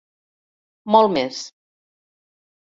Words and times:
Molt 0.95 1.13
més. 1.17 1.43